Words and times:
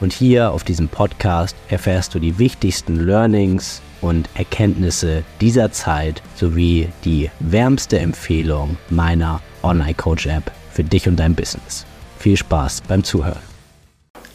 und 0.00 0.12
hier 0.12 0.50
auf 0.52 0.64
diesem 0.64 0.88
Podcast 0.88 1.54
erfährst 1.68 2.14
du 2.14 2.18
die 2.18 2.38
wichtigsten 2.38 2.96
Learnings 3.06 3.82
und 4.00 4.28
Erkenntnisse 4.34 5.22
dieser 5.40 5.72
Zeit 5.72 6.22
sowie 6.36 6.88
die 7.04 7.30
wärmste 7.40 7.98
Empfehlung 7.98 8.76
meiner 8.88 9.40
Online 9.62 9.94
Coach 9.94 10.26
App 10.26 10.50
für 10.72 10.84
dich 10.84 11.06
und 11.06 11.16
dein 11.16 11.34
Business. 11.34 11.84
Viel 12.18 12.36
Spaß 12.36 12.82
beim 12.88 13.04
Zuhören. 13.04 13.50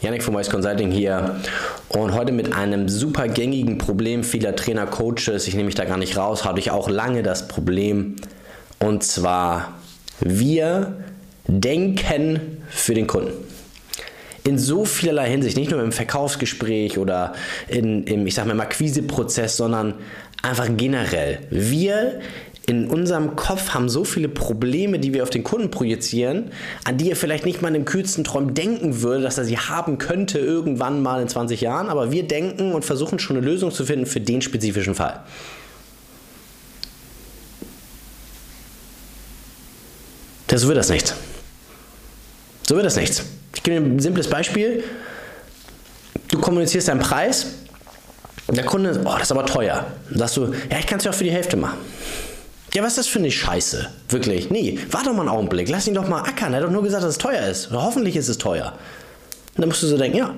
Yannick 0.02 0.22
von 0.22 0.34
Voice 0.34 0.50
Consulting 0.50 0.90
hier 0.90 1.40
und 1.88 2.12
heute 2.12 2.30
mit 2.30 2.52
einem 2.52 2.88
super 2.88 3.28
gängigen 3.28 3.78
Problem 3.78 4.22
vieler 4.22 4.54
Trainer, 4.54 4.86
Coaches. 4.86 5.48
Ich 5.48 5.54
nehme 5.54 5.66
mich 5.66 5.74
da 5.74 5.84
gar 5.84 5.96
nicht 5.96 6.16
raus, 6.16 6.44
hatte 6.44 6.60
ich 6.60 6.70
auch 6.70 6.88
lange 6.88 7.22
das 7.22 7.48
Problem. 7.48 8.16
Und 8.78 9.02
zwar, 9.02 9.72
wir 10.20 10.96
denken 11.48 12.62
für 12.68 12.94
den 12.94 13.06
Kunden. 13.06 13.32
In 14.46 14.58
so 14.58 14.84
vielerlei 14.84 15.28
Hinsicht, 15.28 15.56
nicht 15.56 15.70
nur 15.70 15.82
im 15.82 15.92
Verkaufsgespräch 15.92 16.98
oder 16.98 17.34
in, 17.66 18.04
im, 18.04 18.26
ich 18.26 18.34
sag 18.34 18.46
mal, 18.46 18.60
Akquiseprozess, 18.60 19.56
sondern 19.56 19.94
einfach 20.42 20.68
generell. 20.76 21.40
Wir 21.50 22.20
in 22.66 22.88
unserem 22.88 23.36
Kopf 23.36 23.70
haben 23.70 23.88
so 23.88 24.04
viele 24.04 24.28
Probleme, 24.28 24.98
die 24.98 25.14
wir 25.14 25.22
auf 25.22 25.30
den 25.30 25.44
Kunden 25.44 25.70
projizieren, 25.70 26.50
an 26.84 26.96
die 26.96 27.10
er 27.10 27.16
vielleicht 27.16 27.44
nicht 27.44 27.62
mal 27.62 27.74
im 27.74 27.84
kühlsten 27.84 28.24
Traum 28.24 28.54
denken 28.54 29.02
würde, 29.02 29.22
dass 29.22 29.38
er 29.38 29.44
sie 29.44 29.56
haben 29.56 29.98
könnte 29.98 30.40
irgendwann 30.40 31.00
mal 31.00 31.22
in 31.22 31.28
20 31.28 31.60
Jahren, 31.60 31.88
aber 31.88 32.10
wir 32.10 32.26
denken 32.26 32.72
und 32.72 32.84
versuchen 32.84 33.20
schon 33.20 33.36
eine 33.36 33.46
Lösung 33.46 33.70
zu 33.70 33.84
finden 33.84 34.06
für 34.06 34.20
den 34.20 34.42
spezifischen 34.42 34.96
Fall. 34.96 35.22
Das 40.48 40.66
wird 40.66 40.76
das 40.76 40.88
nicht. 40.88 41.14
So 42.68 42.74
wird 42.74 42.86
das 42.86 42.96
nichts. 42.96 43.24
Ich 43.66 43.72
gebe 43.72 43.84
dir 43.84 43.94
ein 43.94 43.98
simples 43.98 44.30
Beispiel. 44.30 44.84
Du 46.28 46.38
kommunizierst 46.38 46.86
deinen 46.86 47.00
Preis. 47.00 47.46
Der 48.46 48.64
Kunde, 48.64 49.00
oh, 49.04 49.10
das 49.14 49.22
ist 49.22 49.32
aber 49.32 49.44
teuer. 49.44 49.84
Dann 50.08 50.20
sagst 50.20 50.36
du, 50.36 50.54
ja, 50.70 50.78
ich 50.78 50.86
kann 50.86 50.98
es 50.98 51.04
ja 51.04 51.10
auch 51.10 51.16
für 51.16 51.24
die 51.24 51.32
Hälfte 51.32 51.56
machen. 51.56 51.76
Ja, 52.74 52.84
was 52.84 52.90
ist 52.90 52.98
das 52.98 53.06
für 53.08 53.18
eine 53.18 53.32
Scheiße? 53.32 53.88
Wirklich. 54.08 54.50
Nee, 54.50 54.78
warte 54.92 55.06
doch 55.06 55.16
mal 55.16 55.22
einen 55.22 55.30
Augenblick. 55.30 55.68
Lass 55.68 55.88
ihn 55.88 55.94
doch 55.94 56.06
mal 56.06 56.20
ackern. 56.20 56.52
Er 56.52 56.60
hat 56.60 56.66
doch 56.68 56.70
nur 56.70 56.84
gesagt, 56.84 57.02
dass 57.02 57.10
es 57.10 57.18
teuer 57.18 57.44
ist. 57.44 57.72
Hoffentlich 57.72 58.14
ist 58.14 58.28
es 58.28 58.38
teuer. 58.38 58.72
Und 59.56 59.62
dann 59.62 59.68
musst 59.68 59.82
du 59.82 59.88
so 59.88 59.98
denken, 59.98 60.16
ja. 60.16 60.32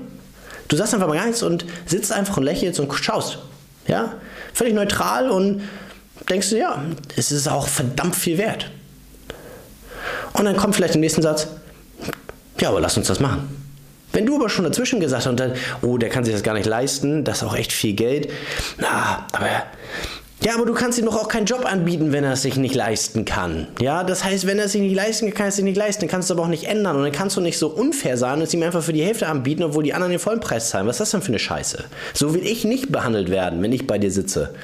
Du 0.69 0.77
sagst 0.77 0.95
einfach 0.95 1.09
mal 1.09 1.19
gar 1.19 1.27
nichts 1.27 1.43
und 1.43 1.67
sitzt 1.85 2.11
einfach 2.11 2.39
und 2.39 2.45
lächelst 2.45 2.81
und 2.81 2.91
schaust. 2.95 3.41
Ja? 3.87 4.15
Völlig 4.55 4.73
neutral 4.73 5.29
und 5.29 5.61
denkst 6.31 6.49
du, 6.49 6.57
ja, 6.57 6.83
es 7.15 7.31
ist 7.31 7.47
auch 7.47 7.69
verdammt 7.69 8.17
viel 8.17 8.39
wert. 8.39 8.71
Und 10.33 10.47
dann 10.47 10.57
kommt 10.57 10.77
vielleicht 10.77 10.95
im 10.95 11.03
nächsten 11.03 11.21
Satz, 11.21 11.47
ja, 12.61 12.69
aber 12.71 12.81
lass 12.81 12.97
uns 12.97 13.09
das 13.09 13.21
machen. 13.21 13.49
Wenn 14.13 14.27
du 14.27 14.37
aber 14.37 14.49
schon 14.49 14.65
dazwischen 14.65 15.01
gesagt 15.01 15.27
hast 15.27 15.31
und 15.31 15.39
dann, 15.39 15.53
oh, 15.83 15.99
der 15.99 16.09
kann 16.09 16.25
sich 16.25 16.33
das 16.33 16.43
gar 16.43 16.55
nicht 16.55 16.67
leisten, 16.67 17.25
das 17.25 17.39
ist 17.39 17.45
auch 17.45 17.57
echt 17.57 17.73
viel 17.73 17.93
Geld. 17.93 18.31
Na, 18.79 19.27
aber 19.33 19.49
ja, 20.45 20.55
aber 20.55 20.67
du 20.67 20.73
kannst 20.73 20.99
ihm 20.99 21.05
doch 21.05 21.17
auch 21.17 21.29
keinen 21.29 21.47
Job 21.47 21.65
anbieten, 21.71 22.13
wenn 22.13 22.23
er 22.23 22.33
es 22.33 22.43
sich 22.43 22.57
nicht 22.57 22.75
leisten 22.75 23.25
kann. 23.25 23.67
Ja, 23.81 24.05
das 24.05 24.23
heißt, 24.23 24.47
wenn 24.47 24.59
er 24.59 24.67
es 24.67 24.73
sich 24.73 24.81
nicht 24.81 24.95
leisten 24.95 25.27
kann, 25.27 25.35
kann 25.35 25.47
er 25.47 25.49
es 25.49 25.57
sich 25.57 25.65
nicht 25.65 25.77
leisten. 25.77 26.03
Dann 26.03 26.11
kannst 26.11 26.31
du 26.31 26.35
aber 26.35 26.45
auch 26.45 26.49
nicht 26.49 26.65
ändern. 26.65 26.97
Und 26.97 27.03
dann 27.03 27.13
kannst 27.13 27.37
du 27.37 27.41
nicht 27.41 27.59
so 27.59 27.69
unfair 27.69 28.17
sein 28.17 28.35
und 28.39 28.43
es 28.43 28.55
ihm 28.55 28.63
einfach 28.63 28.83
für 28.83 28.93
die 28.93 29.03
Hälfte 29.03 29.27
anbieten, 29.27 29.65
obwohl 29.65 29.83
die 29.83 29.95
anderen 29.95 30.13
den 30.13 30.21
vollen 30.21 30.39
Preis 30.39 30.71
zahlen. 30.71 30.87
Was 30.87 30.97
ist 30.97 31.01
das 31.01 31.11
denn 31.11 31.23
für 31.23 31.29
eine 31.29 31.41
Scheiße? 31.41 31.85
So 32.15 32.35
will 32.35 32.47
ich 32.47 32.65
nicht 32.65 32.93
behandelt 32.93 33.31
werden, 33.31 33.61
wenn 33.63 33.73
ich 33.73 33.89
bei 33.89 33.99
dir 33.99 34.13
sitze. 34.13 34.55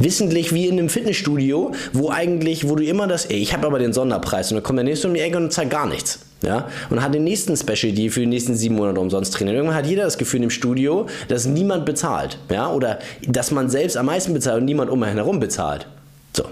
Wissentlich 0.00 0.52
wie 0.52 0.66
in 0.66 0.78
einem 0.78 0.88
Fitnessstudio, 0.88 1.72
wo 1.92 2.10
eigentlich, 2.10 2.68
wo 2.68 2.74
du 2.74 2.84
immer 2.84 3.06
das, 3.06 3.26
ey, 3.26 3.36
ich 3.36 3.52
habe 3.52 3.66
aber 3.66 3.78
den 3.78 3.92
Sonderpreis 3.92 4.50
und 4.50 4.56
dann 4.56 4.64
kommt 4.64 4.78
der 4.78 4.84
nächste 4.84 5.06
um 5.06 5.14
die 5.14 5.20
Ecke 5.20 5.36
und 5.36 5.52
zahlt 5.52 5.70
gar 5.70 5.86
nichts. 5.86 6.18
Ja, 6.42 6.68
und 6.88 7.02
hat 7.02 7.12
den 7.14 7.24
nächsten 7.24 7.54
Special 7.56 7.92
Deal 7.92 8.10
für 8.10 8.20
die 8.20 8.26
nächsten 8.26 8.54
sieben 8.54 8.76
Monate 8.76 8.98
umsonst 8.98 9.34
trainieren. 9.34 9.56
Irgendwann 9.56 9.76
hat 9.76 9.86
jeder 9.86 10.04
das 10.04 10.16
Gefühl 10.16 10.42
im 10.42 10.50
Studio, 10.50 11.06
dass 11.28 11.44
niemand 11.44 11.84
bezahlt. 11.84 12.38
Ja, 12.50 12.72
oder 12.72 12.98
dass 13.26 13.50
man 13.50 13.68
selbst 13.68 13.96
am 13.96 14.06
meisten 14.06 14.32
bezahlt 14.32 14.58
und 14.58 14.64
niemand 14.64 14.90
um 14.90 15.02
einen 15.02 15.16
herum 15.16 15.38
bezahlt. 15.38 15.86
So. 16.34 16.44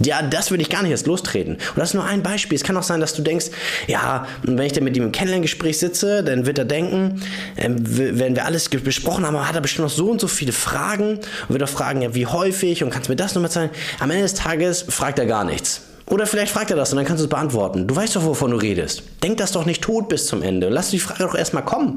Ja, 0.00 0.22
das 0.22 0.50
würde 0.50 0.62
ich 0.62 0.70
gar 0.70 0.82
nicht 0.82 0.90
erst 0.90 1.06
lostreten. 1.06 1.54
Und 1.54 1.76
das 1.76 1.90
ist 1.90 1.94
nur 1.94 2.04
ein 2.04 2.24
Beispiel. 2.24 2.56
Es 2.56 2.64
kann 2.64 2.76
auch 2.76 2.82
sein, 2.82 3.00
dass 3.00 3.14
du 3.14 3.22
denkst, 3.22 3.46
ja, 3.86 4.26
wenn 4.42 4.58
ich 4.66 4.72
dann 4.72 4.82
mit 4.82 4.96
ihm 4.96 5.04
im 5.04 5.12
Kennenlerngespräch 5.12 5.78
sitze, 5.78 6.24
dann 6.24 6.46
wird 6.46 6.58
er 6.58 6.64
denken, 6.64 7.22
äh, 7.54 7.68
wenn 7.68 8.34
wir 8.34 8.44
alles 8.44 8.68
besprochen 8.68 9.24
haben, 9.24 9.46
hat 9.46 9.54
er 9.54 9.60
bestimmt 9.60 9.86
noch 9.86 9.94
so 9.94 10.10
und 10.10 10.20
so 10.20 10.26
viele 10.26 10.52
Fragen 10.52 11.18
und 11.18 11.50
wird 11.50 11.62
auch 11.62 11.68
fragen, 11.68 12.02
ja, 12.02 12.14
wie 12.14 12.26
häufig 12.26 12.82
und 12.82 12.90
kannst 12.90 13.08
du 13.08 13.12
mir 13.12 13.16
das 13.16 13.34
nochmal 13.34 13.50
zeigen? 13.52 13.70
Am 14.00 14.10
Ende 14.10 14.22
des 14.22 14.34
Tages 14.34 14.82
fragt 14.88 15.20
er 15.20 15.26
gar 15.26 15.44
nichts. 15.44 15.82
Oder 16.12 16.26
vielleicht 16.26 16.52
fragt 16.52 16.70
er 16.70 16.76
das 16.76 16.92
und 16.92 16.98
dann 16.98 17.06
kannst 17.06 17.22
du 17.22 17.24
es 17.24 17.30
beantworten. 17.30 17.86
Du 17.86 17.96
weißt 17.96 18.16
doch, 18.16 18.26
wovon 18.26 18.50
du 18.50 18.58
redest. 18.58 19.02
Denk 19.22 19.38
das 19.38 19.52
doch 19.52 19.64
nicht 19.64 19.82
tot 19.82 20.10
bis 20.10 20.26
zum 20.26 20.42
Ende. 20.42 20.68
Lass 20.68 20.90
die 20.90 20.98
Frage 20.98 21.24
doch 21.24 21.34
erstmal 21.34 21.64
kommen. 21.64 21.96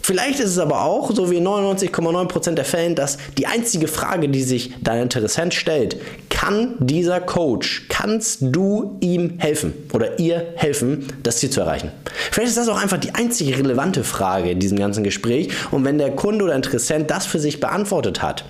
Vielleicht 0.00 0.40
ist 0.40 0.50
es 0.50 0.58
aber 0.58 0.82
auch, 0.82 1.14
so 1.14 1.30
wie 1.30 1.36
in 1.36 1.46
99,9% 1.46 2.52
der 2.52 2.64
Fällen, 2.64 2.94
dass 2.94 3.18
die 3.36 3.46
einzige 3.46 3.86
Frage, 3.86 4.30
die 4.30 4.42
sich 4.42 4.72
dein 4.82 5.02
Interessent 5.02 5.52
stellt, 5.52 5.98
kann 6.30 6.76
dieser 6.78 7.20
Coach, 7.20 7.84
kannst 7.90 8.38
du 8.40 8.96
ihm 9.00 9.34
helfen 9.38 9.74
oder 9.92 10.18
ihr 10.18 10.54
helfen, 10.56 11.06
das 11.22 11.38
Ziel 11.38 11.50
zu 11.50 11.60
erreichen? 11.60 11.90
Vielleicht 12.30 12.48
ist 12.48 12.56
das 12.56 12.68
auch 12.68 12.80
einfach 12.80 12.98
die 12.98 13.14
einzige 13.14 13.58
relevante 13.58 14.04
Frage 14.04 14.50
in 14.50 14.58
diesem 14.58 14.78
ganzen 14.78 15.04
Gespräch. 15.04 15.50
Und 15.70 15.84
wenn 15.84 15.98
der 15.98 16.12
Kunde 16.12 16.44
oder 16.46 16.54
Interessent 16.54 17.10
das 17.10 17.26
für 17.26 17.38
sich 17.38 17.60
beantwortet 17.60 18.22
hat, 18.22 18.46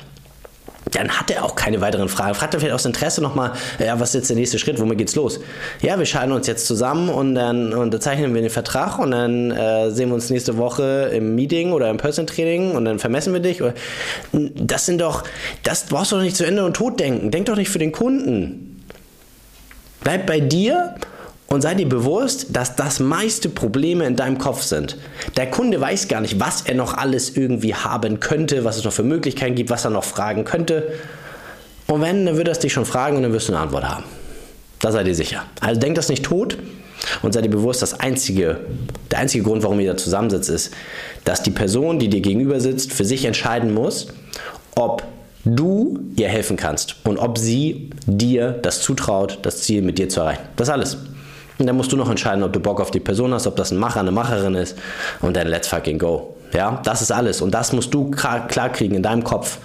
dann 0.95 1.11
hat 1.11 1.31
er 1.31 1.45
auch 1.45 1.57
keine 1.57 1.81
weiteren 1.81 2.09
Fragen. 2.09 2.35
Fragt 2.35 2.55
er 2.55 2.61
vielleicht 2.61 2.75
aus 2.75 2.85
Interesse 2.85 3.21
nochmal, 3.21 3.53
ja, 3.79 3.99
was 3.99 4.11
ist 4.11 4.15
jetzt 4.15 4.31
der 4.31 4.37
nächste 4.37 4.59
Schritt, 4.59 4.81
womit 4.81 4.99
geht's 4.99 5.15
los? 5.17 5.41
Ja, 5.83 5.99
wir 5.99 6.07
schalten 6.07 6.33
uns 6.33 6.47
jetzt 6.47 6.67
zusammen 6.67 7.09
und 7.09 7.35
dann 7.35 7.73
unterzeichnen 7.73 8.35
wir 8.35 8.41
den 8.41 8.51
Vertrag 8.51 8.99
und 8.99 9.11
dann 9.11 9.51
äh, 9.51 9.91
sehen 9.91 10.09
wir 10.09 10.15
uns 10.15 10.31
nächste 10.31 10.57
Woche 10.57 11.11
im 11.13 11.35
Meeting 11.35 11.73
oder 11.73 11.91
im 11.91 11.97
Person-Training 11.97 12.73
und 12.73 12.85
dann 12.85 12.99
vermessen 12.99 13.33
wir 13.33 13.41
dich. 13.41 13.63
Das 14.33 14.87
sind 14.87 15.01
doch, 15.01 15.25
das 15.63 15.87
brauchst 15.87 16.13
du 16.13 16.17
doch 16.17 16.23
nicht 16.23 16.37
zu 16.37 16.45
Ende 16.47 16.65
und 16.65 16.75
tot 16.75 17.01
denken. 17.01 17.31
Denk 17.31 17.47
doch 17.47 17.57
nicht 17.57 17.71
für 17.71 17.79
den 17.79 17.93
Kunden. 17.93 18.85
Bleib 20.03 20.27
bei 20.27 20.39
dir 20.39 20.95
und 21.49 21.61
sei 21.61 21.75
dir 21.75 21.89
bewusst, 21.89 22.49
dass 22.51 22.75
das 22.77 23.01
meiste 23.01 23.49
Probleme 23.49 24.07
in 24.07 24.17
deinem 24.17 24.39
Kopf 24.39 24.63
sind. 24.63 24.97
Der 25.37 25.51
Kunde 25.51 25.81
weiß 25.81 26.09
gar 26.09 26.21
nicht, 26.21 26.41
was 26.41 26.63
er 26.63 26.75
noch 26.75 26.95
alles 26.95 27.37
irgendwie 27.37 27.75
haben 27.75 28.21
könnte, 28.21 28.65
was 28.65 28.77
es 28.77 28.85
noch 28.85 28.93
für 28.93 29.03
Möglichkeiten 29.03 29.55
gibt, 29.55 29.71
was 29.71 29.85
er 29.85 29.91
noch 29.91 30.05
fragen 30.05 30.45
könnte. 30.45 30.93
Und 31.87 32.01
wenn, 32.01 32.27
dann 32.27 32.37
wird 32.37 32.49
er 32.49 32.53
es 32.53 32.59
dich 32.59 32.73
schon 32.73 32.87
fragen 32.87 33.17
und 33.17 33.23
dann 33.23 33.33
wirst 33.33 33.49
du 33.49 33.53
eine 33.53 33.63
Antwort 33.63 33.85
haben. 33.85 34.05
Da 34.81 34.91
seid 34.91 35.07
ihr 35.07 35.15
sicher. 35.15 35.45
Also 35.61 35.81
denk 35.81 35.95
das 35.95 36.09
nicht 36.09 36.25
tot 36.25 36.59
und 37.23 37.33
sei 37.33 37.43
dir 37.43 37.51
bewusst, 37.51 37.83
das 37.83 38.01
einzige, 38.01 38.61
der 39.11 39.19
einzige 39.19 39.45
Grund, 39.45 39.63
warum 39.63 39.79
ihr 39.81 39.93
da 39.93 39.97
zusammensitzt, 39.97 40.51
ist, 40.51 40.75
dass 41.25 41.43
die 41.43 41.51
Person, 41.51 41.99
die 41.99 42.09
dir 42.09 42.21
gegenüber 42.21 42.61
sitzt, 42.61 42.93
für 42.93 43.05
sich 43.05 43.25
entscheiden 43.27 43.73
muss, 43.73 44.09
ob 44.75 45.05
du 45.45 46.01
ihr 46.17 46.29
helfen 46.29 46.57
kannst 46.57 46.97
und 47.05 47.19
ob 47.19 47.39
sie 47.39 47.91
dir 48.07 48.51
das 48.51 48.81
zutraut, 48.81 49.39
das 49.43 49.63
Ziel 49.63 49.83
mit 49.83 49.99
dir 49.99 50.09
zu 50.09 50.21
erreichen. 50.21 50.43
Das 50.57 50.71
alles. 50.71 50.97
Und 51.59 51.67
dann 51.67 51.77
musst 51.77 51.93
du 51.93 51.97
noch 51.97 52.11
entscheiden, 52.11 52.43
ob 52.43 52.53
du 52.53 52.61
Bock 52.61 52.81
auf 52.81 52.91
die 52.91 53.01
Person 53.01 53.33
hast, 53.33 53.47
ob 53.47 53.57
das 53.57 53.71
ein 53.71 53.79
Macher, 53.79 54.01
eine 54.01 54.11
Macherin 54.11 54.55
ist. 54.55 54.77
Und 55.21 55.37
dann 55.37 55.47
let's 55.47 55.69
fucking 55.69 55.99
go. 55.99 56.37
Ja, 56.53 56.81
das 56.85 57.03
ist 57.03 57.13
alles. 57.13 57.41
Und 57.41 57.53
das 57.53 57.73
musst 57.73 57.93
du 57.95 58.11
klar 58.11 58.69
kriegen 58.71 58.95
in 58.95 59.03
deinem 59.03 59.25
Kopf. 59.25 59.59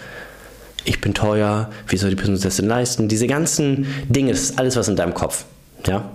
Ich 0.86 1.02
bin 1.02 1.14
teuer, 1.14 1.70
wie 1.88 1.98
soll 1.98 2.10
die 2.10 2.16
Person 2.16 2.40
das 2.40 2.56
denn 2.56 2.68
leisten? 2.68 3.08
Diese 3.08 3.28
ganzen 3.28 3.88
Dinge, 4.08 4.32
das 4.32 4.42
ist 4.42 4.60
alles, 4.60 4.76
was 4.76 4.88
in 4.88 4.96
deinem 4.96 5.14
Kopf. 5.14 5.46
Ja? 5.86 6.10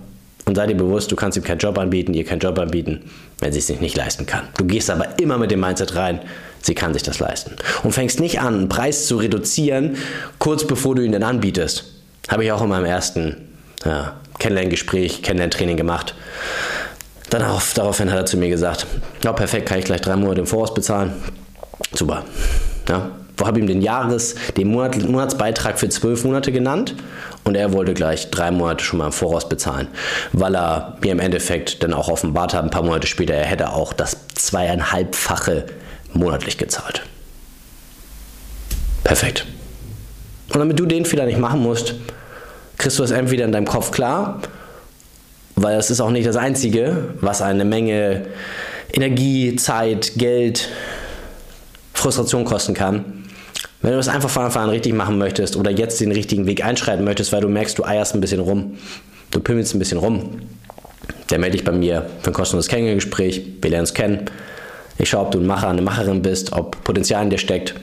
Und 0.46 0.56
sei 0.56 0.66
dir 0.66 0.74
bewusst, 0.74 1.10
du 1.10 1.16
kannst 1.16 1.38
ihm 1.38 1.44
keinen 1.44 1.58
Job 1.58 1.78
anbieten, 1.78 2.12
ihr 2.12 2.24
keinen 2.24 2.40
Job 2.40 2.58
anbieten, 2.58 3.10
wenn 3.40 3.52
sie 3.52 3.60
es 3.60 3.66
sich 3.66 3.80
nicht 3.80 3.96
leisten 3.96 4.26
kann. 4.26 4.48
Du 4.56 4.64
gehst 4.64 4.90
aber 4.90 5.18
immer 5.18 5.38
mit 5.38 5.50
dem 5.50 5.60
Mindset 5.60 5.94
rein, 5.94 6.20
sie 6.60 6.74
kann 6.74 6.92
sich 6.92 7.02
das 7.02 7.18
leisten. 7.18 7.56
Und 7.82 7.92
fängst 7.92 8.20
nicht 8.20 8.40
an, 8.40 8.54
einen 8.54 8.68
Preis 8.68 9.06
zu 9.06 9.16
reduzieren, 9.16 9.96
kurz 10.38 10.66
bevor 10.66 10.94
du 10.94 11.02
ihn 11.02 11.12
dann 11.12 11.22
anbietest. 11.22 11.84
Habe 12.28 12.44
ich 12.44 12.52
auch 12.52 12.62
in 12.62 12.68
meinem 12.68 12.84
ersten 12.84 13.36
ja, 13.84 14.16
Kennenlerngespräch, 14.44 15.22
Kennenlerntraining 15.22 15.78
gemacht. 15.78 16.14
Darauf, 17.30 17.72
daraufhin 17.72 18.10
hat 18.10 18.18
er 18.18 18.26
zu 18.26 18.36
mir 18.36 18.50
gesagt, 18.50 18.86
ja 19.24 19.32
perfekt, 19.32 19.66
kann 19.66 19.78
ich 19.78 19.86
gleich 19.86 20.02
drei 20.02 20.16
Monate 20.16 20.40
im 20.40 20.46
Voraus 20.46 20.74
bezahlen. 20.74 21.14
Super. 21.94 22.24
Ja, 22.86 23.10
wo 23.38 23.46
habe 23.46 23.58
ihm 23.58 23.66
den 23.66 23.80
Jahres, 23.80 24.34
den 24.58 24.68
Monat, 24.68 25.02
Monatsbeitrag 25.02 25.78
für 25.78 25.88
zwölf 25.88 26.24
Monate 26.24 26.52
genannt 26.52 26.94
und 27.44 27.56
er 27.56 27.72
wollte 27.72 27.94
gleich 27.94 28.30
drei 28.30 28.50
Monate 28.50 28.84
schon 28.84 28.98
mal 28.98 29.06
im 29.06 29.12
Voraus 29.12 29.48
bezahlen, 29.48 29.88
weil 30.34 30.54
er 30.54 30.98
mir 31.02 31.12
im 31.12 31.20
Endeffekt 31.20 31.82
dann 31.82 31.94
auch 31.94 32.08
offenbart 32.08 32.52
hat, 32.52 32.64
ein 32.64 32.70
paar 32.70 32.82
Monate 32.82 33.06
später, 33.06 33.32
er 33.32 33.46
hätte 33.46 33.72
auch 33.72 33.94
das 33.94 34.18
zweieinhalbfache 34.34 35.64
monatlich 36.12 36.58
gezahlt. 36.58 37.00
Perfekt. 39.04 39.46
Und 40.52 40.58
damit 40.58 40.78
du 40.78 40.84
den 40.84 41.06
Fehler 41.06 41.24
nicht 41.24 41.38
machen 41.38 41.62
musst, 41.62 41.94
kriegst 42.78 42.98
du 42.98 43.02
das 43.02 43.10
entweder 43.10 43.44
in 43.44 43.52
deinem 43.52 43.66
Kopf 43.66 43.90
klar, 43.90 44.40
weil 45.56 45.76
das 45.76 45.90
ist 45.90 46.00
auch 46.00 46.10
nicht 46.10 46.26
das 46.26 46.36
Einzige, 46.36 47.14
was 47.20 47.42
eine 47.42 47.64
Menge 47.64 48.26
Energie, 48.92 49.56
Zeit, 49.56 50.12
Geld, 50.16 50.68
Frustration 51.92 52.44
kosten 52.44 52.74
kann. 52.74 53.24
Wenn 53.82 53.92
du 53.92 53.96
das 53.98 54.08
einfach 54.08 54.30
von 54.30 54.44
Anfang 54.44 54.64
an 54.64 54.70
richtig 54.70 54.94
machen 54.94 55.18
möchtest 55.18 55.56
oder 55.56 55.70
jetzt 55.70 56.00
den 56.00 56.12
richtigen 56.12 56.46
Weg 56.46 56.64
einschreiten 56.64 57.04
möchtest, 57.04 57.32
weil 57.32 57.40
du 57.40 57.48
merkst, 57.48 57.78
du 57.78 57.84
eierst 57.84 58.14
ein 58.14 58.20
bisschen 58.20 58.40
rum, 58.40 58.78
du 59.30 59.40
pimmelst 59.40 59.74
ein 59.74 59.78
bisschen 59.78 59.98
rum, 59.98 60.40
dann 61.28 61.40
melde 61.40 61.56
dich 61.56 61.64
bei 61.64 61.72
mir 61.72 62.06
für 62.22 62.30
ein 62.30 62.32
kostenloses 62.32 62.68
Kennenlerngespräch. 62.68 63.42
Wir 63.60 63.70
lernen 63.70 63.82
uns 63.82 63.94
kennen. 63.94 64.26
Ich 64.98 65.10
schaue, 65.10 65.26
ob 65.26 65.32
du 65.32 65.40
ein 65.40 65.46
Macher, 65.46 65.68
eine 65.68 65.82
Macherin 65.82 66.22
bist, 66.22 66.52
ob 66.52 66.82
Potenzial 66.84 67.22
in 67.24 67.30
dir 67.30 67.38
steckt. 67.38 67.74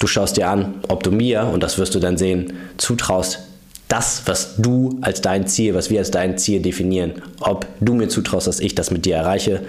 Du 0.00 0.06
schaust 0.06 0.36
dir 0.36 0.48
an, 0.48 0.74
ob 0.88 1.02
du 1.02 1.10
mir, 1.10 1.44
und 1.44 1.62
das 1.62 1.78
wirst 1.78 1.94
du 1.94 1.98
dann 1.98 2.16
sehen, 2.16 2.52
zutraust, 2.76 3.40
das, 3.88 4.22
was 4.26 4.56
du 4.56 4.98
als 5.00 5.20
dein 5.22 5.46
Ziel, 5.46 5.74
was 5.74 5.90
wir 5.90 5.98
als 5.98 6.10
dein 6.10 6.38
Ziel 6.38 6.60
definieren, 6.60 7.22
ob 7.40 7.66
du 7.80 7.94
mir 7.94 8.08
zutraust, 8.08 8.46
dass 8.46 8.60
ich 8.60 8.74
das 8.74 8.90
mit 8.90 9.06
dir 9.06 9.16
erreiche 9.16 9.62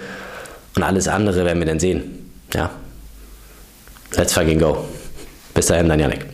und 0.76 0.82
alles 0.82 1.08
andere 1.08 1.44
werden 1.44 1.58
wir 1.58 1.66
dann 1.66 1.80
sehen. 1.80 2.30
Ja. 2.54 2.70
Let's 4.16 4.32
fucking 4.32 4.58
go. 4.58 4.84
Bis 5.54 5.66
dahin, 5.66 5.88
dein 5.88 6.00
Janik. 6.00 6.29